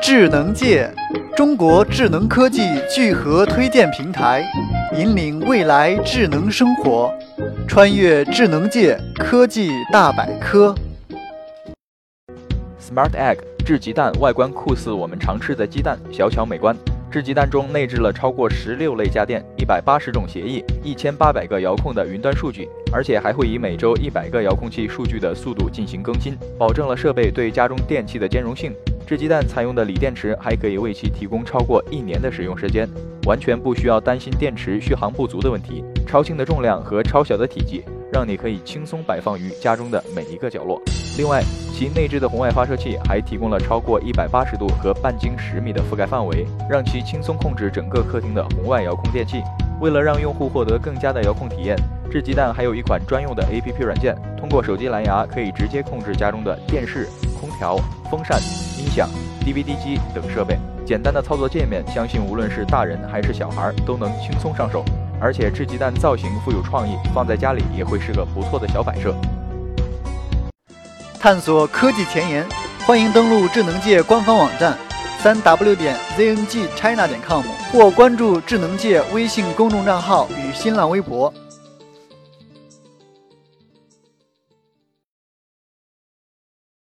[0.00, 0.90] 智能界，
[1.36, 4.44] 中国智能科技聚合推荐平台，
[4.96, 7.12] 引领未来智能生活，
[7.66, 10.74] 穿越智能界科技大百科。
[12.80, 16.76] Smart Egg 智鸡蛋外观酷似我们常吃的鸡蛋，小巧美观。
[17.10, 28.74] 智鸡蛋中内置了超过十六类家电、一百八十种协议、一千八百个遥控的云端数据，而且还会以每周一百个遥控器数据的速度进行更新，保证了设备对家中电器的兼容性。
[29.08, 32.86] 智鸡蛋采用的锂电池还可以为其提供超过一年的使用时间，
[33.24, 35.82] 完全不需要担心电池续航不足的问题。
[36.06, 37.82] 超轻的重量和超小的体积，
[38.12, 40.78] 让你可以轻松摆放于家中的每一个角落。
[41.16, 49.42] 另外，其内置的红外发射器还提供了超过一百八十度和半径十米的覆盖范围，让其轻松控制整个客厅的红外遥控电器。
[49.80, 51.74] 为了让用户获得更加的遥控体验，
[52.10, 57.08] 智鸡蛋还有一款专用的 APP 软件，通过手机蓝牙可以直接控制家中的电视、
[57.40, 57.78] 空调。
[58.10, 58.40] 风扇、
[58.78, 59.08] 音响、
[59.44, 64.84] DVD 机等设备，简单的操作界面，相信无论是大人还是小孩都能轻松上手。
[65.20, 69.12] 而且智鸡蛋造型富有创意，放在家里也会是个不错的小摆设。
[71.18, 72.46] 探索科技前沿，
[72.86, 74.78] 欢迎登录智能界官方网站
[75.18, 81.34] 三 w 点 zngchina 点 com 或关注智能界微信公众账号与新浪微博。